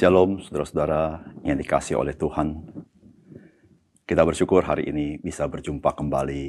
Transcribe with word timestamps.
Shalom 0.00 0.40
saudara-saudara 0.40 1.28
yang 1.44 1.60
dikasih 1.60 2.00
oleh 2.00 2.16
Tuhan. 2.16 2.56
Kita 4.08 4.24
bersyukur 4.24 4.64
hari 4.64 4.88
ini 4.88 5.20
bisa 5.20 5.44
berjumpa 5.44 5.92
kembali 5.92 6.44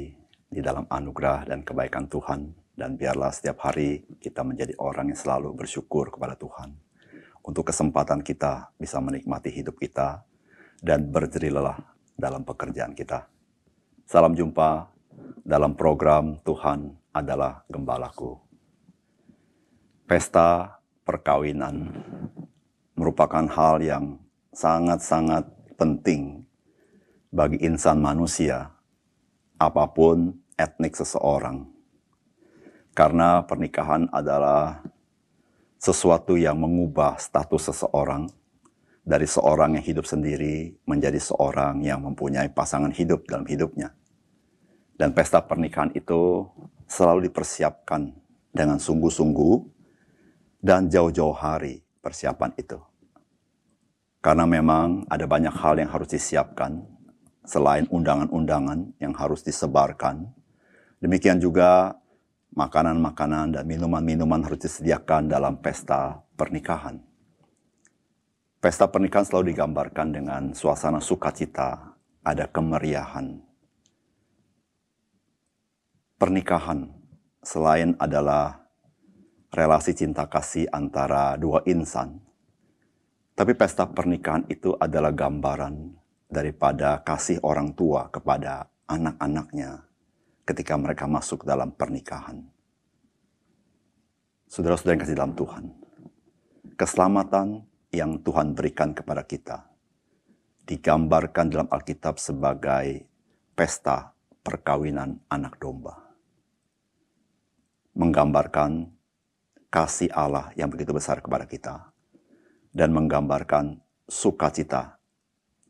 di 0.48 0.60
dalam 0.64 0.88
anugerah 0.88 1.44
dan 1.44 1.60
kebaikan 1.60 2.08
Tuhan. 2.08 2.48
Dan 2.72 2.96
biarlah 2.96 3.28
setiap 3.28 3.60
hari 3.60 4.08
kita 4.24 4.40
menjadi 4.40 4.72
orang 4.80 5.12
yang 5.12 5.20
selalu 5.20 5.52
bersyukur 5.52 6.08
kepada 6.08 6.32
Tuhan. 6.32 6.72
Untuk 7.44 7.68
kesempatan 7.68 8.24
kita 8.24 8.72
bisa 8.80 9.04
menikmati 9.04 9.52
hidup 9.52 9.76
kita 9.76 10.24
dan 10.80 11.12
berdiri 11.12 11.52
lelah 11.52 11.76
dalam 12.16 12.48
pekerjaan 12.48 12.96
kita. 12.96 13.28
Salam 14.08 14.32
jumpa 14.32 14.88
dalam 15.44 15.76
program 15.76 16.40
Tuhan 16.40 16.88
adalah 17.12 17.68
Gembalaku. 17.68 18.32
Pesta 20.08 20.80
perkawinan 21.04 21.92
merupakan 23.02 23.42
hal 23.50 23.82
yang 23.82 24.22
sangat-sangat 24.54 25.42
penting 25.74 26.46
bagi 27.34 27.58
insan 27.58 27.98
manusia, 27.98 28.70
apa 29.58 29.90
pun 29.90 30.38
etnik 30.54 30.94
seseorang. 30.94 31.66
Karena 32.94 33.42
pernikahan 33.42 34.06
adalah 34.14 34.86
sesuatu 35.82 36.38
yang 36.38 36.62
mengubah 36.62 37.18
status 37.18 37.74
seseorang 37.74 38.30
dari 39.02 39.26
seorang 39.26 39.74
yang 39.74 39.82
hidup 39.82 40.06
sendiri 40.06 40.78
menjadi 40.86 41.18
seorang 41.18 41.82
yang 41.82 42.06
mempunyai 42.06 42.54
pasangan 42.54 42.94
hidup 42.94 43.26
dalam 43.26 43.50
hidupnya. 43.50 43.90
Dan 44.94 45.10
pesta 45.10 45.42
pernikahan 45.42 45.90
itu 45.98 46.46
selalu 46.86 47.26
dipersiapkan 47.26 48.14
dengan 48.54 48.78
sungguh-sungguh 48.78 49.56
dan 50.62 50.86
jauh-jauh 50.86 51.34
hari 51.34 51.82
persiapan 51.98 52.54
itu. 52.54 52.91
Karena 54.22 54.46
memang 54.46 55.02
ada 55.10 55.26
banyak 55.26 55.50
hal 55.50 55.82
yang 55.82 55.90
harus 55.90 56.14
disiapkan 56.14 56.86
selain 57.42 57.90
undangan-undangan 57.90 58.94
yang 59.02 59.10
harus 59.18 59.42
disebarkan. 59.42 60.30
Demikian 61.02 61.42
juga 61.42 61.98
makanan-makanan 62.54 63.58
dan 63.58 63.64
minuman-minuman 63.66 64.46
harus 64.46 64.62
disediakan 64.62 65.26
dalam 65.26 65.58
pesta 65.58 66.22
pernikahan. 66.38 67.02
Pesta 68.62 68.86
pernikahan 68.86 69.26
selalu 69.26 69.58
digambarkan 69.58 70.14
dengan 70.14 70.42
suasana 70.54 71.02
sukacita, 71.02 71.98
ada 72.22 72.46
kemeriahan. 72.46 73.42
Pernikahan 76.14 76.86
selain 77.42 77.98
adalah 77.98 78.62
relasi 79.50 79.98
cinta 79.98 80.30
kasih 80.30 80.70
antara 80.70 81.34
dua 81.34 81.66
insan. 81.66 82.22
Tapi 83.32 83.56
pesta 83.56 83.88
pernikahan 83.88 84.44
itu 84.52 84.76
adalah 84.76 85.08
gambaran 85.08 85.96
daripada 86.28 87.00
kasih 87.00 87.40
orang 87.40 87.72
tua 87.72 88.12
kepada 88.12 88.68
anak-anaknya 88.84 89.88
ketika 90.44 90.76
mereka 90.76 91.08
masuk 91.08 91.48
dalam 91.48 91.72
pernikahan. 91.72 92.44
Saudara-saudara 94.52 94.92
yang 94.92 95.02
kasih 95.04 95.16
dalam 95.16 95.32
Tuhan, 95.32 95.64
keselamatan 96.76 97.64
yang 97.88 98.20
Tuhan 98.20 98.52
berikan 98.52 98.92
kepada 98.92 99.24
kita 99.24 99.64
digambarkan 100.68 101.48
dalam 101.48 101.68
Alkitab 101.72 102.20
sebagai 102.20 103.08
pesta 103.56 104.12
perkawinan 104.44 105.24
anak 105.32 105.56
domba. 105.56 105.96
Menggambarkan 107.96 108.92
kasih 109.72 110.12
Allah 110.12 110.52
yang 110.56 110.68
begitu 110.68 110.92
besar 110.92 111.20
kepada 111.20 111.44
kita 111.44 111.91
dan 112.72 112.90
menggambarkan 112.96 113.76
sukacita 114.08 114.96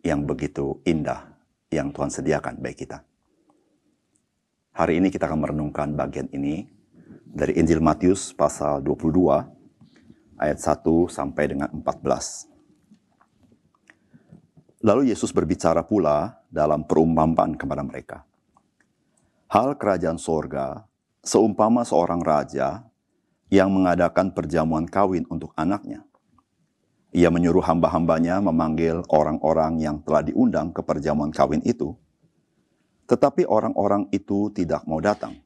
yang 0.07 0.23
begitu 0.23 0.79
indah 0.87 1.35
yang 1.71 1.91
Tuhan 1.91 2.11
sediakan 2.11 2.63
bagi 2.63 2.87
kita. 2.87 3.03
Hari 4.73 5.03
ini 5.03 5.13
kita 5.13 5.29
akan 5.29 5.45
merenungkan 5.45 5.93
bagian 5.93 6.33
ini 6.33 6.65
dari 7.29 7.59
Injil 7.61 7.83
Matius 7.85 8.33
pasal 8.33 8.81
22 8.81 10.41
ayat 10.41 10.59
1 10.59 11.13
sampai 11.13 11.45
dengan 11.51 11.69
14. 11.69 12.49
Lalu 14.83 15.15
Yesus 15.15 15.31
berbicara 15.31 15.87
pula 15.87 16.43
dalam 16.51 16.83
perumpamaan 16.83 17.55
kepada 17.55 17.87
mereka. 17.87 18.27
Hal 19.53 19.77
kerajaan 19.77 20.17
sorga 20.19 20.83
seumpama 21.23 21.87
seorang 21.87 22.19
raja 22.19 22.83
yang 23.53 23.71
mengadakan 23.71 24.33
perjamuan 24.33 24.89
kawin 24.89 25.29
untuk 25.29 25.53
anaknya. 25.55 26.03
Ia 27.13 27.29
menyuruh 27.29 27.61
hamba-hambanya 27.61 28.41
memanggil 28.41 29.05
orang-orang 29.13 29.77
yang 29.85 30.01
telah 30.01 30.25
diundang 30.25 30.73
ke 30.73 30.81
perjamuan 30.81 31.29
kawin 31.29 31.61
itu. 31.61 31.93
Tetapi 33.05 33.45
orang-orang 33.45 34.09
itu 34.17 34.49
tidak 34.57 34.89
mau 34.89 34.97
datang. 34.97 35.37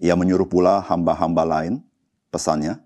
Ia 0.00 0.16
menyuruh 0.16 0.48
pula 0.48 0.80
hamba-hamba 0.80 1.44
lain, 1.44 1.84
pesannya, 2.32 2.80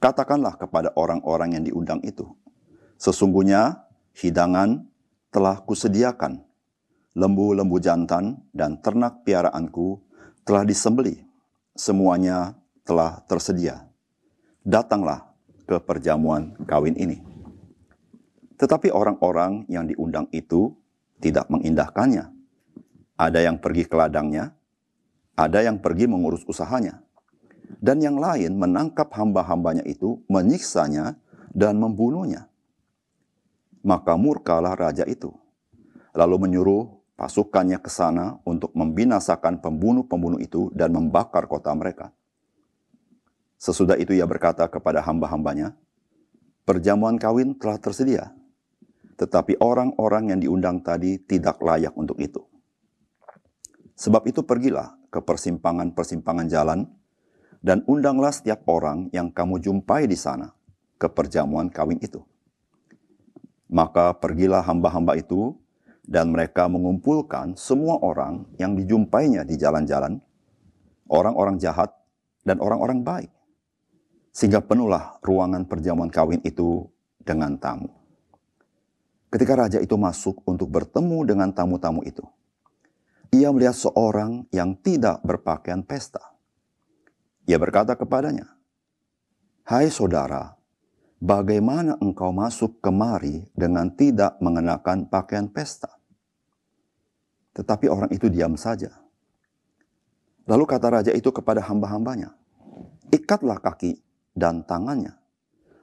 katakanlah 0.00 0.56
kepada 0.56 0.92
orang-orang 0.96 1.60
yang 1.60 1.64
diundang 1.68 2.00
itu, 2.00 2.24
sesungguhnya 2.96 3.84
hidangan 4.16 4.84
telah 5.28 5.60
kusediakan, 5.60 6.40
lembu-lembu 7.12 7.76
jantan 7.76 8.40
dan 8.56 8.80
ternak 8.80 9.20
piaraanku 9.24 10.00
telah 10.48 10.64
disembeli, 10.64 11.24
semuanya 11.76 12.56
telah 12.88 13.20
tersedia. 13.28 13.84
Datanglah 14.64 15.29
ke 15.70 15.78
perjamuan 15.78 16.58
kawin 16.66 16.98
ini. 16.98 17.22
Tetapi 18.58 18.90
orang-orang 18.90 19.70
yang 19.70 19.86
diundang 19.86 20.26
itu 20.34 20.74
tidak 21.22 21.46
mengindahkannya. 21.46 22.26
Ada 23.14 23.46
yang 23.46 23.62
pergi 23.62 23.86
ke 23.86 23.94
ladangnya, 23.94 24.50
ada 25.38 25.62
yang 25.62 25.78
pergi 25.78 26.10
mengurus 26.10 26.42
usahanya. 26.50 26.98
Dan 27.78 28.02
yang 28.02 28.18
lain 28.18 28.58
menangkap 28.58 29.14
hamba-hambanya 29.14 29.86
itu, 29.86 30.18
menyiksanya, 30.26 31.14
dan 31.54 31.78
membunuhnya. 31.78 32.50
Maka 33.86 34.18
murkalah 34.18 34.74
raja 34.74 35.06
itu. 35.06 35.30
Lalu 36.10 36.50
menyuruh 36.50 36.90
pasukannya 37.14 37.78
ke 37.78 37.88
sana 37.88 38.42
untuk 38.42 38.74
membinasakan 38.74 39.62
pembunuh-pembunuh 39.62 40.42
itu 40.42 40.74
dan 40.74 40.90
membakar 40.90 41.46
kota 41.46 41.70
mereka. 41.78 42.10
Sesudah 43.60 44.00
itu 44.00 44.16
ia 44.16 44.24
berkata 44.24 44.64
kepada 44.72 45.04
hamba-hambanya, 45.04 45.76
perjamuan 46.64 47.20
kawin 47.20 47.52
telah 47.60 47.76
tersedia, 47.76 48.32
tetapi 49.20 49.60
orang-orang 49.60 50.32
yang 50.32 50.40
diundang 50.40 50.80
tadi 50.80 51.20
tidak 51.20 51.60
layak 51.60 51.92
untuk 51.92 52.16
itu. 52.24 52.40
Sebab 54.00 54.24
itu 54.32 54.40
pergilah 54.48 54.96
ke 55.12 55.20
persimpangan-persimpangan 55.20 56.48
jalan 56.48 56.88
dan 57.60 57.84
undanglah 57.84 58.32
setiap 58.32 58.64
orang 58.64 59.12
yang 59.12 59.28
kamu 59.28 59.60
jumpai 59.60 60.08
di 60.08 60.16
sana 60.16 60.56
ke 60.96 61.12
perjamuan 61.12 61.68
kawin 61.68 62.00
itu. 62.00 62.24
Maka 63.68 64.16
pergilah 64.16 64.64
hamba-hamba 64.64 65.20
itu 65.20 65.52
dan 66.08 66.32
mereka 66.32 66.64
mengumpulkan 66.64 67.60
semua 67.60 68.00
orang 68.00 68.48
yang 68.56 68.72
dijumpainya 68.72 69.44
di 69.44 69.60
jalan-jalan, 69.60 70.16
orang-orang 71.12 71.60
jahat 71.60 71.92
dan 72.40 72.56
orang-orang 72.56 73.04
baik 73.04 73.30
sehingga 74.30 74.62
penuhlah 74.62 75.18
ruangan 75.22 75.66
perjamuan 75.66 76.10
kawin 76.10 76.38
itu 76.46 76.86
dengan 77.22 77.58
tamu. 77.58 77.90
Ketika 79.30 79.54
raja 79.54 79.78
itu 79.78 79.94
masuk 79.94 80.42
untuk 80.42 80.66
bertemu 80.74 81.22
dengan 81.22 81.54
tamu-tamu 81.54 82.02
itu, 82.02 82.26
ia 83.30 83.54
melihat 83.54 83.78
seorang 83.78 84.46
yang 84.50 84.74
tidak 84.74 85.22
berpakaian 85.22 85.86
pesta. 85.86 86.34
Ia 87.46 87.54
berkata 87.58 87.94
kepadanya, 87.94 88.50
"Hai 89.62 89.86
saudara, 89.86 90.58
bagaimana 91.22 91.94
engkau 92.02 92.34
masuk 92.34 92.82
kemari 92.82 93.46
dengan 93.54 93.94
tidak 93.94 94.34
mengenakan 94.42 95.06
pakaian 95.06 95.46
pesta?" 95.46 95.94
Tetapi 97.54 97.86
orang 97.86 98.10
itu 98.10 98.26
diam 98.26 98.58
saja. 98.58 98.98
Lalu 100.50 100.64
kata 100.66 100.86
raja 100.90 101.12
itu 101.14 101.30
kepada 101.30 101.62
hamba-hambanya, 101.62 102.34
"Ikatlah 103.14 103.62
kaki 103.62 104.09
dan 104.34 104.62
tangannya. 104.64 105.20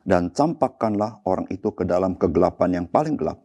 dan 0.07 0.31
campakkanlah 0.31 1.19
orang 1.27 1.51
itu 1.51 1.67
ke 1.75 1.83
dalam 1.83 2.15
kegelapan 2.15 2.79
yang 2.79 2.87
paling 2.87 3.19
gelap. 3.19 3.43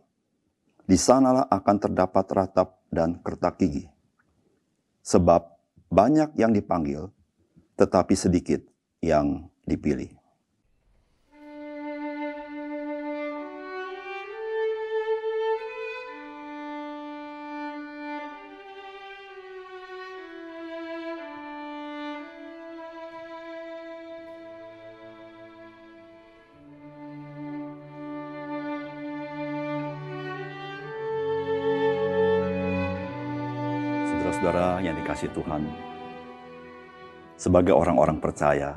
Di 0.87 0.95
sanalah 0.95 1.51
akan 1.51 1.77
terdapat 1.83 2.23
ratap 2.31 2.87
dan 2.87 3.19
kertak 3.19 3.59
gigi. 3.59 3.91
Sebab 5.03 5.43
banyak 5.91 6.39
yang 6.39 6.55
dipanggil, 6.55 7.11
tetapi 7.75 8.15
sedikit 8.15 8.63
yang 9.03 9.51
dipilih. 9.67 10.22
Saudara-saudara 34.43 34.83
yang 34.83 34.99
dikasih 34.99 35.31
Tuhan, 35.39 35.63
sebagai 37.39 37.79
orang-orang 37.79 38.19
percaya 38.19 38.75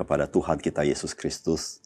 kepada 0.00 0.24
Tuhan 0.24 0.56
kita 0.56 0.80
Yesus 0.80 1.12
Kristus, 1.12 1.84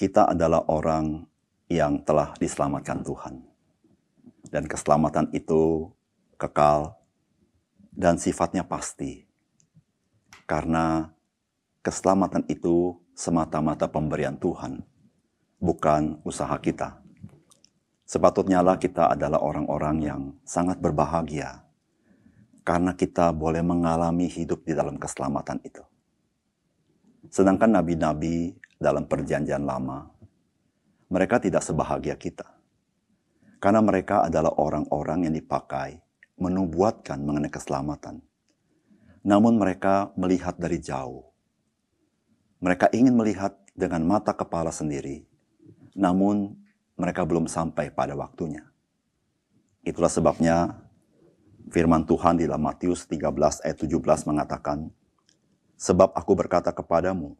kita 0.00 0.32
adalah 0.32 0.64
orang 0.64 1.28
yang 1.68 2.00
telah 2.00 2.32
diselamatkan 2.40 3.04
Tuhan. 3.04 3.44
Dan 4.48 4.64
keselamatan 4.64 5.28
itu 5.36 5.92
kekal 6.40 6.96
dan 7.92 8.16
sifatnya 8.16 8.64
pasti. 8.64 9.28
Karena 10.48 11.04
keselamatan 11.84 12.48
itu 12.48 12.96
semata-mata 13.12 13.92
pemberian 13.92 14.40
Tuhan, 14.40 14.80
bukan 15.60 16.16
usaha 16.24 16.56
kita. 16.56 16.96
Sepatutnya 18.08 18.64
lah 18.64 18.80
kita 18.80 19.12
adalah 19.12 19.36
orang-orang 19.44 19.96
yang 20.00 20.22
sangat 20.48 20.80
berbahagia 20.80 21.67
karena 22.68 22.92
kita 22.92 23.32
boleh 23.32 23.64
mengalami 23.64 24.28
hidup 24.28 24.68
di 24.68 24.76
dalam 24.76 25.00
keselamatan 25.00 25.56
itu. 25.64 25.80
Sedangkan 27.32 27.72
nabi-nabi 27.72 28.60
dalam 28.76 29.08
Perjanjian 29.08 29.64
Lama, 29.64 30.04
mereka 31.08 31.40
tidak 31.40 31.64
sebahagia 31.64 32.20
kita, 32.20 32.44
karena 33.56 33.80
mereka 33.80 34.28
adalah 34.28 34.52
orang-orang 34.60 35.24
yang 35.24 35.34
dipakai 35.40 35.96
menubuatkan 36.36 37.16
mengenai 37.24 37.48
keselamatan. 37.48 38.20
Namun, 39.24 39.56
mereka 39.56 40.12
melihat 40.20 40.60
dari 40.60 40.76
jauh. 40.76 41.24
Mereka 42.60 42.92
ingin 42.92 43.16
melihat 43.16 43.56
dengan 43.72 44.04
mata 44.04 44.36
kepala 44.36 44.68
sendiri, 44.68 45.24
namun 45.96 46.52
mereka 47.00 47.24
belum 47.24 47.48
sampai 47.48 47.88
pada 47.88 48.12
waktunya. 48.12 48.68
Itulah 49.88 50.12
sebabnya 50.12 50.87
Firman 51.68 52.08
Tuhan 52.08 52.40
di 52.40 52.48
dalam 52.48 52.64
Matius 52.64 53.04
13 53.04 53.64
ayat 53.64 53.76
17 53.76 54.00
mengatakan, 54.24 54.88
Sebab 55.76 56.16
aku 56.16 56.32
berkata 56.32 56.72
kepadamu, 56.72 57.36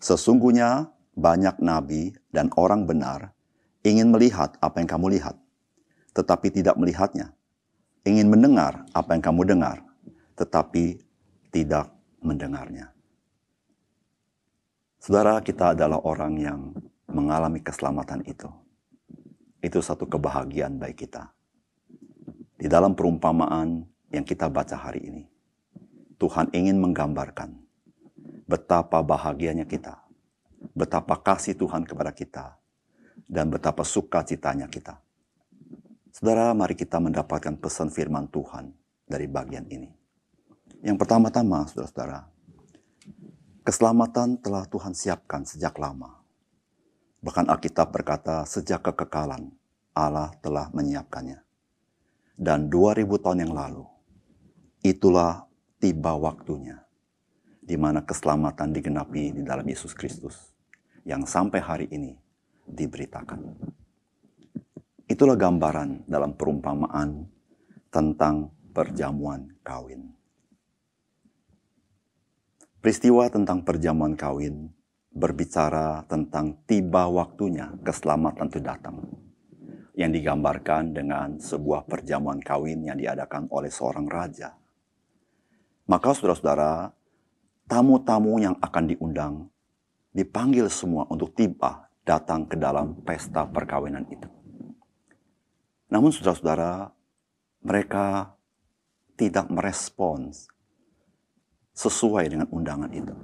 sesungguhnya 0.00 0.88
banyak 1.12 1.60
nabi 1.60 2.16
dan 2.32 2.48
orang 2.56 2.88
benar 2.88 3.36
ingin 3.84 4.10
melihat 4.10 4.56
apa 4.64 4.80
yang 4.80 4.88
kamu 4.88 5.20
lihat, 5.20 5.36
tetapi 6.16 6.50
tidak 6.50 6.74
melihatnya. 6.80 7.36
Ingin 8.02 8.32
mendengar 8.32 8.86
apa 8.96 9.12
yang 9.12 9.22
kamu 9.22 9.42
dengar, 9.44 9.84
tetapi 10.34 10.98
tidak 11.52 11.92
mendengarnya. 12.24 12.90
Saudara, 14.98 15.38
kita 15.44 15.76
adalah 15.76 16.02
orang 16.02 16.34
yang 16.40 16.60
mengalami 17.06 17.62
keselamatan 17.62 18.24
itu. 18.26 18.50
Itu 19.62 19.78
satu 19.84 20.08
kebahagiaan 20.10 20.78
bagi 20.80 21.06
kita 21.06 21.35
di 22.56 22.66
dalam 22.72 22.96
perumpamaan 22.96 23.84
yang 24.08 24.24
kita 24.24 24.48
baca 24.48 24.80
hari 24.80 25.04
ini, 25.04 25.24
Tuhan 26.16 26.48
ingin 26.56 26.80
menggambarkan 26.80 27.52
betapa 28.48 29.04
bahagianya 29.04 29.68
kita, 29.68 30.00
betapa 30.72 31.20
kasih 31.20 31.52
Tuhan 31.52 31.84
kepada 31.84 32.16
kita, 32.16 32.56
dan 33.28 33.52
betapa 33.52 33.84
sukacitanya 33.84 34.72
kita. 34.72 34.96
Saudara, 36.16 36.56
mari 36.56 36.72
kita 36.72 36.96
mendapatkan 36.96 37.60
pesan 37.60 37.92
firman 37.92 38.24
Tuhan 38.32 38.72
dari 39.04 39.28
bagian 39.28 39.68
ini. 39.68 39.92
Yang 40.80 40.96
pertama-tama, 41.04 41.68
saudara-saudara, 41.68 42.24
keselamatan 43.68 44.40
telah 44.40 44.64
Tuhan 44.64 44.96
siapkan 44.96 45.44
sejak 45.44 45.76
lama. 45.76 46.24
Bahkan 47.20 47.52
Alkitab 47.52 47.92
berkata, 47.92 48.48
sejak 48.48 48.80
kekekalan 48.80 49.52
Allah 49.92 50.32
telah 50.40 50.72
menyiapkannya 50.72 51.45
dan 52.36 52.68
2000 52.68 53.08
tahun 53.18 53.48
yang 53.48 53.54
lalu. 53.56 53.84
Itulah 54.84 55.48
tiba 55.80 56.14
waktunya 56.14 56.84
di 57.58 57.74
mana 57.74 58.04
keselamatan 58.06 58.70
digenapi 58.70 59.34
di 59.34 59.42
dalam 59.42 59.66
Yesus 59.66 59.90
Kristus 59.96 60.54
yang 61.02 61.26
sampai 61.26 61.58
hari 61.58 61.86
ini 61.90 62.14
diberitakan. 62.68 63.42
Itulah 65.10 65.34
gambaran 65.34 66.06
dalam 66.06 66.38
perumpamaan 66.38 67.26
tentang 67.90 68.54
perjamuan 68.70 69.50
kawin. 69.66 70.14
Peristiwa 72.78 73.26
tentang 73.26 73.66
perjamuan 73.66 74.14
kawin 74.14 74.70
berbicara 75.10 76.06
tentang 76.06 76.62
tiba 76.68 77.08
waktunya 77.10 77.72
keselamatan 77.82 78.46
itu 78.46 78.60
datang 78.62 79.15
yang 79.96 80.12
digambarkan 80.12 80.92
dengan 80.92 81.40
sebuah 81.40 81.88
perjamuan 81.88 82.36
kawin 82.44 82.84
yang 82.84 83.00
diadakan 83.00 83.48
oleh 83.48 83.72
seorang 83.72 84.04
raja. 84.04 84.52
Maka 85.88 86.12
saudara-saudara, 86.12 86.92
tamu-tamu 87.64 88.36
yang 88.36 88.60
akan 88.60 88.84
diundang 88.92 89.34
dipanggil 90.12 90.68
semua 90.68 91.08
untuk 91.08 91.32
tiba 91.32 91.88
datang 92.04 92.44
ke 92.44 92.60
dalam 92.60 93.00
pesta 93.08 93.48
perkawinan 93.48 94.04
itu. 94.12 94.28
Namun 95.88 96.12
saudara-saudara, 96.12 96.92
mereka 97.64 98.36
tidak 99.16 99.48
merespons 99.48 100.44
sesuai 101.72 102.28
dengan 102.28 102.48
undangan 102.52 102.92
itu. 102.92 103.16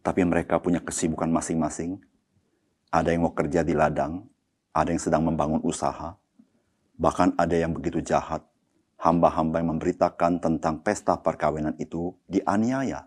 Tapi 0.00 0.20
mereka 0.24 0.56
punya 0.60 0.80
kesibukan 0.80 1.28
masing-masing. 1.28 2.00
Ada 2.88 3.12
yang 3.12 3.26
mau 3.26 3.34
kerja 3.34 3.66
di 3.66 3.74
ladang, 3.74 4.33
ada 4.74 4.90
yang 4.90 4.98
sedang 4.98 5.22
membangun 5.22 5.62
usaha, 5.62 6.18
bahkan 6.98 7.30
ada 7.38 7.54
yang 7.54 7.70
begitu 7.70 8.02
jahat, 8.02 8.42
hamba-hamba 8.98 9.62
yang 9.62 9.78
memberitakan 9.78 10.42
tentang 10.42 10.82
pesta 10.82 11.14
perkawinan 11.14 11.78
itu 11.78 12.10
dianiaya, 12.26 13.06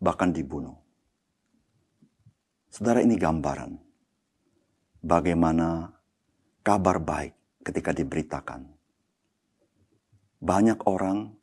bahkan 0.00 0.32
dibunuh. 0.32 0.80
Saudara 2.72 3.04
ini 3.04 3.20
gambaran 3.20 3.76
bagaimana 5.04 5.92
kabar 6.64 6.96
baik 6.96 7.34
ketika 7.60 7.92
diberitakan. 7.92 8.64
Banyak 10.40 10.88
orang 10.88 11.36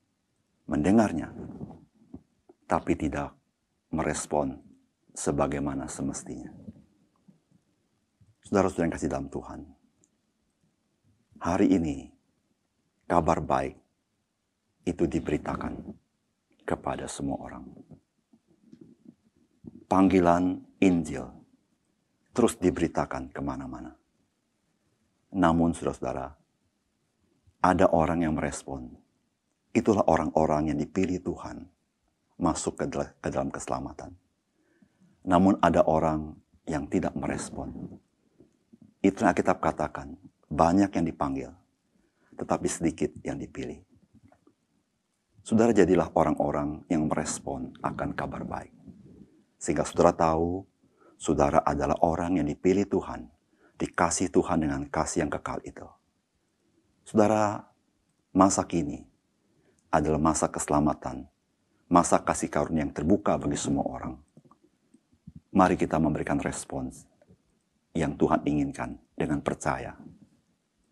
mendengarnya, 0.66 1.30
tapi 2.66 2.98
tidak 2.98 3.38
merespon 3.94 4.58
sebagaimana 5.14 5.86
semestinya. 5.86 6.67
Saudara-saudara 8.48 8.88
yang 8.88 8.96
kasih 8.96 9.12
dalam 9.12 9.28
Tuhan. 9.28 9.60
Hari 11.44 11.68
ini, 11.68 12.08
kabar 13.04 13.44
baik 13.44 13.76
itu 14.88 15.04
diberitakan 15.04 15.76
kepada 16.64 17.12
semua 17.12 17.44
orang. 17.44 17.68
Panggilan 19.92 20.64
Injil 20.80 21.28
terus 22.32 22.56
diberitakan 22.56 23.36
ke 23.36 23.44
mana-mana. 23.44 23.92
Namun 25.36 25.76
saudara-saudara, 25.76 26.32
ada 27.68 27.86
orang 27.92 28.24
yang 28.24 28.40
merespon. 28.40 28.96
Itulah 29.76 30.08
orang-orang 30.08 30.72
yang 30.72 30.80
dipilih 30.80 31.20
Tuhan 31.20 31.68
masuk 32.40 32.80
ke 32.80 32.88
dalam 33.28 33.52
keselamatan. 33.52 34.16
Namun 35.28 35.60
ada 35.60 35.84
orang 35.84 36.32
yang 36.64 36.88
tidak 36.88 37.12
merespon 37.12 38.00
itu 39.02 39.22
yang 39.22 39.30
Alkitab 39.32 39.62
katakan, 39.62 40.18
banyak 40.50 40.90
yang 40.90 41.06
dipanggil, 41.06 41.52
tetapi 42.38 42.68
sedikit 42.70 43.12
yang 43.22 43.38
dipilih. 43.38 43.84
Saudara 45.46 45.72
jadilah 45.72 46.12
orang-orang 46.12 46.84
yang 46.92 47.08
merespon 47.08 47.72
akan 47.80 48.12
kabar 48.18 48.44
baik. 48.44 48.74
Sehingga 49.56 49.88
saudara 49.88 50.12
tahu, 50.12 50.68
saudara 51.16 51.64
adalah 51.64 51.96
orang 52.04 52.42
yang 52.42 52.48
dipilih 52.52 52.84
Tuhan, 52.84 53.32
dikasih 53.80 54.28
Tuhan 54.28 54.68
dengan 54.68 54.84
kasih 54.92 55.24
yang 55.24 55.32
kekal 55.32 55.64
itu. 55.64 55.88
Saudara, 57.08 57.64
masa 58.36 58.68
kini 58.68 59.08
adalah 59.88 60.20
masa 60.20 60.52
keselamatan, 60.52 61.26
masa 61.88 62.20
kasih 62.20 62.52
karunia 62.52 62.84
yang 62.84 62.92
terbuka 62.92 63.40
bagi 63.40 63.56
semua 63.56 63.88
orang. 63.88 64.16
mari 65.48 65.74
kita 65.74 65.98
memberikan 65.98 66.38
respons 66.38 67.08
yang 67.98 68.14
Tuhan 68.14 68.46
inginkan 68.46 69.02
dengan 69.18 69.42
percaya 69.42 69.98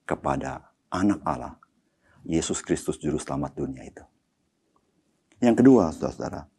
kepada 0.10 0.74
anak 0.90 1.22
Allah, 1.22 1.54
Yesus 2.26 2.66
Kristus 2.66 2.98
Juru 2.98 3.22
Selamat 3.22 3.54
dunia 3.54 3.86
itu. 3.86 4.02
Yang 5.38 5.62
kedua, 5.62 5.94
saudara-saudara, 5.94 6.50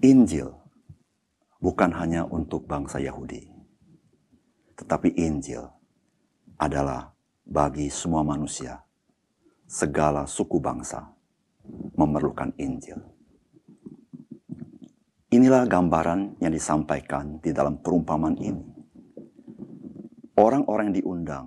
Injil 0.00 0.48
bukan 1.60 1.90
hanya 1.92 2.24
untuk 2.24 2.64
bangsa 2.64 3.02
Yahudi, 3.02 3.50
tetapi 4.78 5.12
Injil 5.20 5.68
adalah 6.56 7.12
bagi 7.44 7.90
semua 7.90 8.24
manusia, 8.24 8.80
segala 9.68 10.24
suku 10.24 10.56
bangsa 10.62 11.12
memerlukan 11.98 12.54
Injil. 12.56 13.17
Inilah 15.28 15.68
gambaran 15.68 16.40
yang 16.40 16.56
disampaikan 16.56 17.36
di 17.44 17.52
dalam 17.52 17.84
perumpamaan 17.84 18.40
ini. 18.40 18.64
Orang-orang 20.40 20.88
yang 20.88 20.96
diundang 21.04 21.46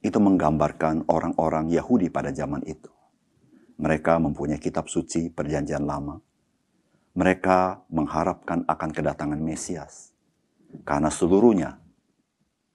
itu 0.00 0.16
menggambarkan 0.16 1.04
orang-orang 1.04 1.68
Yahudi 1.68 2.08
pada 2.08 2.32
zaman 2.32 2.64
itu. 2.64 2.88
Mereka 3.76 4.16
mempunyai 4.16 4.56
kitab 4.56 4.88
suci 4.88 5.28
perjanjian 5.28 5.84
lama, 5.84 6.16
mereka 7.16 7.84
mengharapkan 7.92 8.64
akan 8.64 8.90
kedatangan 8.92 9.40
Mesias. 9.44 10.16
Karena 10.84 11.12
seluruhnya 11.12 11.76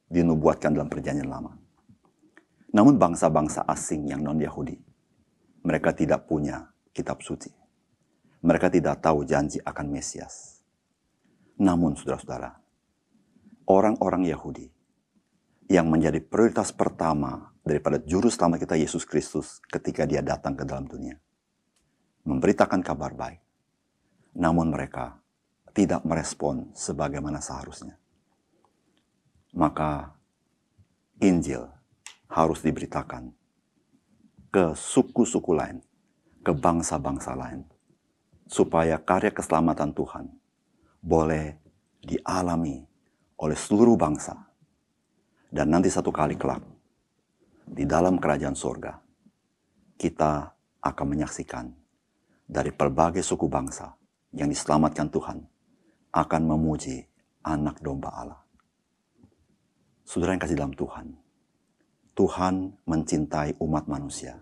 dinubuatkan 0.06 0.74
dalam 0.74 0.90
perjanjian 0.90 1.30
lama. 1.30 1.58
Namun 2.74 3.02
bangsa-bangsa 3.02 3.66
asing 3.66 4.10
yang 4.10 4.22
non-Yahudi, 4.22 4.78
mereka 5.66 5.98
tidak 5.98 6.30
punya 6.30 6.70
kitab 6.94 7.26
suci. 7.26 7.61
Mereka 8.42 8.74
tidak 8.74 9.06
tahu 9.06 9.22
janji 9.26 9.62
akan 9.62 9.86
Mesias. 9.90 10.66
Namun 11.62 11.94
saudara-saudara, 11.94 12.58
orang-orang 13.70 14.26
Yahudi 14.26 14.66
yang 15.70 15.88
menjadi 15.88 16.18
prioritas 16.20 16.74
pertama 16.74 17.54
daripada 17.62 18.02
juru 18.02 18.34
selamat 18.34 18.66
kita 18.66 18.76
Yesus 18.82 19.06
Kristus 19.06 19.62
ketika 19.70 20.10
dia 20.10 20.26
datang 20.26 20.58
ke 20.58 20.66
dalam 20.66 20.90
dunia. 20.90 21.22
Memberitakan 22.26 22.82
kabar 22.82 23.14
baik 23.14 23.42
namun 24.36 24.72
mereka 24.72 25.20
tidak 25.72 26.04
merespon 26.04 26.72
sebagaimana 26.76 27.40
seharusnya. 27.40 27.96
Maka 29.56 30.16
Injil 31.20 31.68
harus 32.32 32.64
diberitakan 32.64 33.36
ke 34.52 34.76
suku-suku 34.76 35.52
lain, 35.56 35.84
ke 36.44 36.52
bangsa-bangsa 36.56 37.36
lain, 37.36 37.68
supaya 38.52 39.00
karya 39.00 39.32
keselamatan 39.32 39.96
Tuhan 39.96 40.28
boleh 41.00 41.56
dialami 42.04 42.84
oleh 43.40 43.56
seluruh 43.56 43.96
bangsa. 43.96 44.36
Dan 45.52 45.72
nanti 45.72 45.88
satu 45.88 46.12
kali 46.12 46.36
kelak, 46.36 46.64
di 47.64 47.88
dalam 47.88 48.20
kerajaan 48.20 48.56
sorga, 48.56 49.00
kita 49.96 50.52
akan 50.84 51.08
menyaksikan 51.08 51.72
dari 52.48 52.72
berbagai 52.72 53.24
suku 53.24 53.48
bangsa 53.48 53.96
yang 54.36 54.52
diselamatkan 54.52 55.08
Tuhan 55.12 55.40
akan 56.12 56.42
memuji 56.44 57.04
anak 57.44 57.80
domba 57.80 58.12
Allah. 58.12 58.42
Saudara 60.04 60.36
yang 60.36 60.44
kasih 60.44 60.60
dalam 60.60 60.76
Tuhan, 60.76 61.08
Tuhan 62.16 62.76
mencintai 62.84 63.56
umat 63.64 63.88
manusia. 63.88 64.36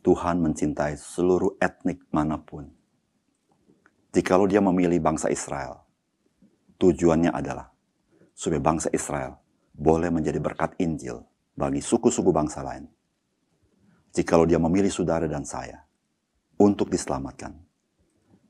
Tuhan 0.00 0.40
mencintai 0.40 0.96
seluruh 0.96 1.60
etnik 1.60 2.08
mana 2.08 2.40
pun. 2.40 2.81
Jikalau 4.12 4.44
dia 4.44 4.60
memilih 4.60 5.00
bangsa 5.00 5.32
Israel, 5.32 5.88
tujuannya 6.76 7.32
adalah 7.32 7.72
supaya 8.36 8.60
bangsa 8.60 8.92
Israel 8.92 9.40
boleh 9.72 10.12
menjadi 10.12 10.36
berkat 10.36 10.76
Injil 10.84 11.24
bagi 11.56 11.80
suku-suku 11.80 12.28
bangsa 12.28 12.60
lain. 12.60 12.84
Jikalau 14.12 14.44
dia 14.44 14.60
memilih 14.60 14.92
saudara 14.92 15.24
dan 15.24 15.48
saya 15.48 15.80
untuk 16.60 16.92
diselamatkan, 16.92 17.56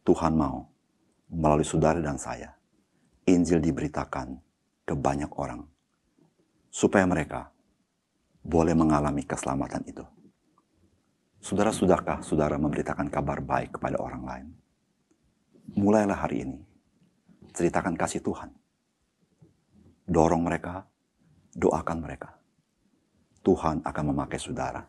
Tuhan 0.03 0.35
mau 0.35 0.67
melalui 1.31 1.63
saudara 1.63 2.03
dan 2.03 2.19
saya, 2.19 2.51
Injil 3.31 3.63
diberitakan 3.63 4.43
ke 4.83 4.99
banyak 4.99 5.31
orang, 5.39 5.63
supaya 6.75 7.07
mereka 7.07 7.55
boleh 8.43 8.75
mengalami 8.75 9.23
keselamatan 9.23 9.87
itu. 9.87 10.03
Saudara, 11.39 11.71
sudahkah 11.71 12.19
saudara 12.27 12.59
memberitakan 12.59 13.07
kabar 13.07 13.39
baik 13.39 13.79
kepada 13.79 14.03
orang 14.03 14.23
lain? 14.27 14.49
Mulailah 15.73 16.19
hari 16.19 16.45
ini, 16.45 16.59
ceritakan 17.57 17.97
kasih 17.97 18.21
Tuhan. 18.21 18.53
Dorong 20.05 20.45
mereka, 20.45 20.85
doakan 21.57 21.99
mereka. 22.05 22.37
Tuhan 23.43 23.83
akan 23.83 24.05
memakai 24.13 24.39
saudara. 24.39 24.85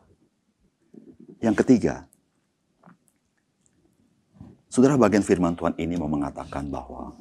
Yang 1.40 1.64
ketiga, 1.64 2.08
Saudara 4.74 4.98
bagian 4.98 5.22
firman 5.22 5.54
Tuhan 5.54 5.78
ini 5.78 6.02
mau 6.02 6.10
mengatakan 6.10 6.66
bahwa 6.74 7.14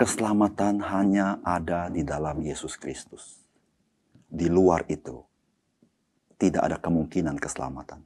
keselamatan 0.00 0.80
hanya 0.80 1.36
ada 1.44 1.92
di 1.92 2.00
dalam 2.00 2.40
Yesus 2.40 2.80
Kristus. 2.80 3.44
Di 4.24 4.48
luar 4.48 4.88
itu 4.88 5.20
tidak 6.40 6.64
ada 6.64 6.80
kemungkinan 6.80 7.36
keselamatan. 7.36 8.00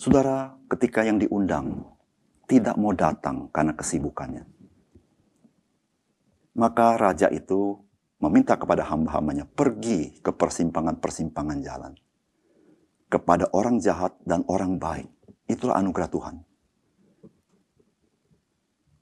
Saudara, 0.00 0.56
ketika 0.72 1.04
yang 1.04 1.20
diundang 1.20 1.84
tidak 2.46 2.78
mau 2.78 2.94
datang 2.94 3.50
karena 3.50 3.74
kesibukannya, 3.74 4.46
maka 6.54 6.96
raja 6.96 7.26
itu 7.30 7.82
meminta 8.22 8.56
kepada 8.56 8.86
hamba-hambanya 8.86 9.44
pergi 9.44 10.18
ke 10.24 10.32
persimpangan-persimpangan 10.32 11.58
jalan 11.60 11.92
kepada 13.06 13.50
orang 13.52 13.78
jahat 13.82 14.16
dan 14.24 14.42
orang 14.48 14.78
baik 14.80 15.10
Itulah 15.46 15.78
anugerah 15.78 16.10
Tuhan. 16.10 16.36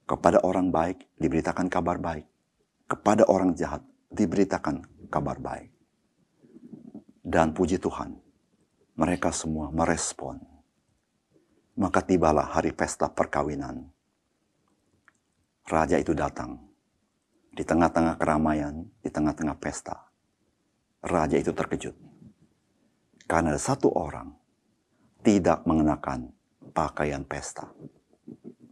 Kepada 0.05 0.45
orang 0.45 0.69
baik 0.69 1.09
diberitakan 1.17 1.73
kabar 1.73 1.97
baik. 1.97 2.29
Kepada 2.85 3.25
orang 3.33 3.57
jahat 3.57 3.81
diberitakan 4.13 5.09
kabar 5.09 5.41
baik. 5.41 5.73
Dan 7.25 7.57
puji 7.57 7.81
Tuhan, 7.81 8.21
mereka 9.01 9.33
semua 9.33 9.73
merespon. 9.73 10.37
Maka 11.75 12.07
tibalah 12.07 12.55
hari 12.55 12.71
pesta 12.71 13.11
perkawinan. 13.11 13.91
Raja 15.67 15.99
itu 15.99 16.15
datang 16.15 16.61
di 17.51 17.67
tengah-tengah 17.67 18.15
keramaian, 18.15 18.87
di 19.03 19.11
tengah-tengah 19.11 19.59
pesta. 19.59 20.07
Raja 21.03 21.35
itu 21.35 21.51
terkejut. 21.51 21.99
Karena 23.27 23.57
ada 23.57 23.59
satu 23.59 23.91
orang 23.91 24.31
tidak 25.27 25.67
mengenakan 25.67 26.31
pakaian 26.71 27.27
pesta. 27.27 27.67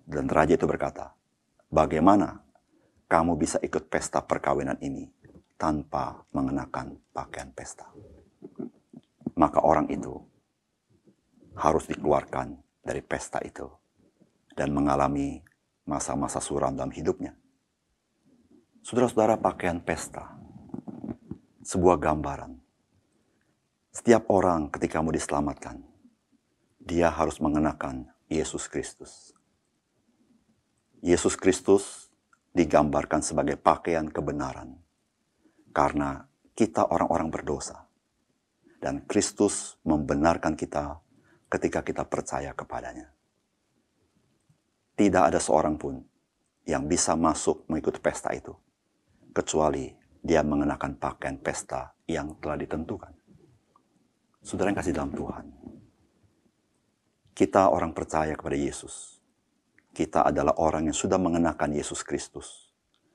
Dan 0.07 0.31
raja 0.31 0.55
itu 0.55 0.69
berkata, 0.69 1.11
bagaimana 1.73 2.39
kamu 3.11 3.35
bisa 3.35 3.57
ikut 3.65 3.89
pesta 3.91 4.23
perkawinan 4.23 4.77
ini 4.79 5.11
tanpa 5.59 6.23
mengenakan 6.31 7.01
pakaian 7.11 7.51
pesta? 7.51 7.89
Maka 9.35 9.59
orang 9.65 9.89
itu 9.91 10.21
harus 11.57 11.89
dikeluarkan 11.89 12.62
dari 12.83 13.01
pesta 13.01 13.39
itu 13.47 13.65
dan 14.53 14.75
mengalami 14.75 15.41
masa-masa 15.87 16.43
suram 16.43 16.75
dalam 16.75 16.91
hidupnya. 16.91 17.33
Saudara-saudara 18.83 19.39
pakaian 19.39 19.79
pesta, 19.79 20.35
sebuah 21.63 22.03
gambaran. 22.03 22.59
Setiap 23.95 24.27
orang 24.35 24.67
ketika 24.75 24.99
mau 24.99 25.15
diselamatkan, 25.15 25.79
dia 26.83 27.07
harus 27.09 27.39
mengenakan 27.39 28.11
Yesus 28.27 28.67
Kristus. 28.67 29.31
Yesus 30.99 31.39
Kristus 31.39 32.11
digambarkan 32.55 33.23
sebagai 33.23 33.55
pakaian 33.59 34.11
kebenaran 34.11 34.79
karena 35.71 36.27
kita 36.53 36.85
orang-orang 36.85 37.33
berdosa 37.33 37.87
dan 38.83 39.07
Kristus 39.07 39.81
membenarkan 39.87 40.59
kita 40.59 41.01
ketika 41.53 41.85
kita 41.85 42.09
percaya 42.09 42.57
kepadanya. 42.57 43.13
Tidak 44.97 45.23
ada 45.29 45.37
seorang 45.37 45.77
pun 45.77 46.01
yang 46.65 46.89
bisa 46.89 47.13
masuk 47.13 47.69
mengikuti 47.69 48.01
pesta 48.01 48.33
itu 48.33 48.57
kecuali 49.37 49.93
dia 50.25 50.41
mengenakan 50.41 50.97
pakaian 50.97 51.37
pesta 51.37 51.93
yang 52.09 52.33
telah 52.41 52.57
ditentukan. 52.57 53.13
Saudara 54.41 54.73
yang 54.73 54.79
kasih 54.81 54.95
dalam 54.97 55.13
Tuhan, 55.13 55.47
kita 57.37 57.69
orang 57.69 57.93
percaya 57.93 58.33
kepada 58.33 58.57
Yesus. 58.57 59.21
Kita 59.93 60.25
adalah 60.25 60.57
orang 60.57 60.89
yang 60.89 60.97
sudah 60.97 61.21
mengenakan 61.21 61.77
Yesus 61.77 62.01
Kristus. 62.01 62.73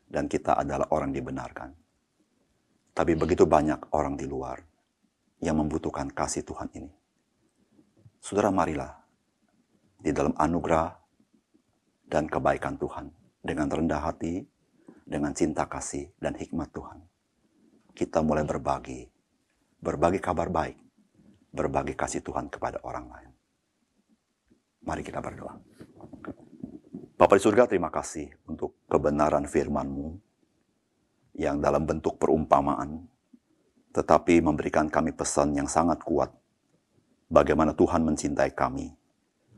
Dan 0.08 0.32
kita 0.32 0.56
adalah 0.56 0.88
orang 0.96 1.12
dibenarkan. 1.12 1.76
Tapi 2.96 3.12
begitu 3.18 3.44
banyak 3.44 3.92
orang 3.92 4.16
di 4.16 4.24
luar 4.24 4.64
yang 5.44 5.60
membutuhkan 5.60 6.08
kasih 6.16 6.48
Tuhan 6.48 6.72
ini. 6.80 7.07
Saudara 8.18 8.50
marilah, 8.50 8.98
di 10.02 10.14
dalam 10.14 10.34
anugerah 10.38 10.94
dan 12.08 12.30
kebaikan 12.30 12.78
Tuhan. 12.80 13.12
Dengan 13.44 13.72
rendah 13.72 14.02
hati, 14.04 14.44
dengan 15.08 15.32
cinta 15.32 15.64
kasih 15.64 16.12
dan 16.20 16.36
hikmat 16.36 16.68
Tuhan. 16.76 17.00
Kita 17.96 18.20
mulai 18.20 18.44
berbagi, 18.44 19.08
berbagi 19.80 20.20
kabar 20.20 20.52
baik, 20.52 20.76
berbagi 21.56 21.96
kasih 21.96 22.20
Tuhan 22.20 22.52
kepada 22.52 22.84
orang 22.84 23.08
lain. 23.08 23.32
Mari 24.84 25.02
kita 25.04 25.24
berdoa. 25.24 25.56
Bapak 27.18 27.40
di 27.40 27.44
surga, 27.44 27.66
terima 27.66 27.90
kasih 27.90 28.30
untuk 28.46 28.84
kebenaran 28.92 29.48
firman-Mu 29.48 30.20
yang 31.40 31.58
dalam 31.64 31.88
bentuk 31.88 32.20
perumpamaan, 32.20 33.08
tetapi 33.96 34.44
memberikan 34.44 34.92
kami 34.92 35.16
pesan 35.16 35.56
yang 35.58 35.66
sangat 35.72 36.04
kuat 36.04 36.30
bagaimana 37.28 37.76
Tuhan 37.76 38.04
mencintai 38.04 38.52
kami 38.56 38.92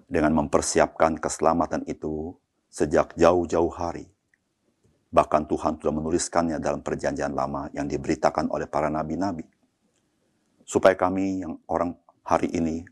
dengan 0.09 0.33
mempersiapkan 0.33 1.21
keselamatan 1.21 1.85
itu 1.85 2.33
sejak 2.69 3.13
jauh-jauh 3.17 3.73
hari. 3.73 4.09
Bahkan 5.09 5.49
Tuhan 5.49 5.81
sudah 5.81 5.93
menuliskannya 5.93 6.61
dalam 6.61 6.85
perjanjian 6.85 7.33
lama 7.33 7.69
yang 7.73 7.89
diberitakan 7.89 8.49
oleh 8.53 8.69
para 8.69 8.93
nabi-nabi. 8.93 9.45
Supaya 10.61 10.93
kami 10.93 11.41
yang 11.41 11.57
orang 11.65 11.97
hari 12.21 12.53
ini 12.53 12.85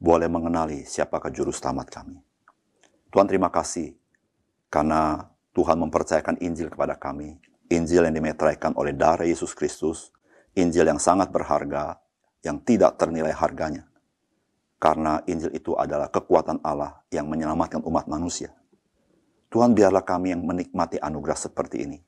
boleh 0.00 0.32
mengenali 0.32 0.88
siapakah 0.88 1.28
juru 1.28 1.52
selamat 1.52 1.92
kami. 1.92 2.16
Tuhan 3.12 3.28
terima 3.28 3.52
kasih 3.52 3.92
karena 4.72 5.28
Tuhan 5.52 5.76
mempercayakan 5.76 6.40
Injil 6.40 6.72
kepada 6.72 6.96
kami. 6.96 7.36
Injil 7.68 8.08
yang 8.08 8.16
dimeteraikan 8.16 8.72
oleh 8.80 8.96
darah 8.96 9.28
Yesus 9.28 9.52
Kristus. 9.52 10.08
Injil 10.56 10.88
yang 10.88 10.96
sangat 10.96 11.28
berharga, 11.28 12.00
yang 12.40 12.64
tidak 12.64 12.96
ternilai 12.96 13.36
harganya. 13.36 13.84
Karena 14.78 15.18
Injil 15.26 15.50
itu 15.58 15.74
adalah 15.74 16.06
kekuatan 16.06 16.62
Allah 16.62 17.02
yang 17.10 17.26
menyelamatkan 17.26 17.82
umat 17.82 18.06
manusia. 18.06 18.54
Tuhan 19.50 19.74
biarlah 19.74 20.06
kami 20.06 20.30
yang 20.30 20.46
menikmati 20.46 21.02
anugerah 21.02 21.34
seperti 21.34 21.82
ini. 21.82 21.98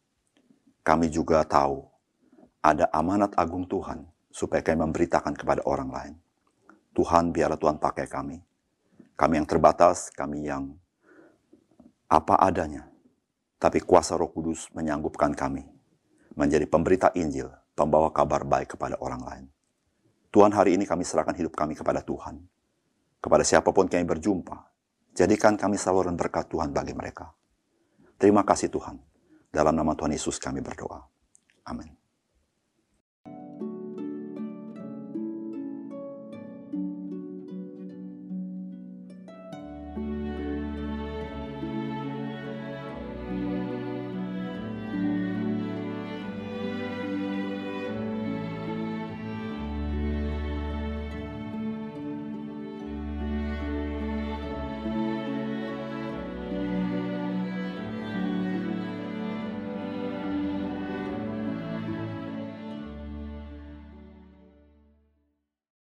Kami 0.86 1.10
juga 1.10 1.42
tahu 1.42 1.82
ada 2.62 2.86
amanat 2.94 3.34
agung 3.34 3.66
Tuhan 3.66 4.06
supaya 4.30 4.62
kami 4.62 4.86
memberitakan 4.86 5.34
kepada 5.34 5.66
orang 5.66 5.90
lain. 5.90 6.14
Tuhan 6.94 7.34
biarlah 7.34 7.58
Tuhan 7.58 7.82
pakai 7.82 8.06
kami. 8.06 8.38
Kami 9.18 9.34
yang 9.36 9.48
terbatas, 9.50 10.14
kami 10.14 10.46
yang 10.46 10.70
apa 12.06 12.38
adanya. 12.38 12.86
Tapi 13.60 13.82
kuasa 13.82 14.16
roh 14.16 14.30
kudus 14.32 14.70
menyanggupkan 14.72 15.36
kami 15.36 15.68
menjadi 16.38 16.64
pemberita 16.64 17.12
Injil, 17.12 17.50
pembawa 17.74 18.08
kabar 18.14 18.46
baik 18.46 18.78
kepada 18.78 18.96
orang 19.02 19.22
lain. 19.26 19.44
Tuhan 20.30 20.54
hari 20.54 20.78
ini 20.78 20.86
kami 20.86 21.02
serahkan 21.02 21.34
hidup 21.34 21.52
kami 21.58 21.74
kepada 21.74 22.00
Tuhan. 22.00 22.40
Kepada 23.20 23.44
siapa 23.44 23.68
pun 23.70 23.84
kami 23.84 24.08
berjumpa, 24.08 24.70
Jadikan 25.10 25.58
kami 25.58 25.76
saluran 25.76 26.14
berkat 26.14 26.48
Tuhan 26.48 26.70
bagi 26.70 26.94
mereka. 26.94 27.34
Terima 28.16 28.46
kasih 28.46 28.70
Tuhan. 28.70 28.96
Dalam 29.50 29.74
nama 29.74 29.92
Tuhan 29.92 30.14
Yesus 30.14 30.38
kami 30.38 30.62
berdoa. 30.62 31.02
Amin. 31.66 31.99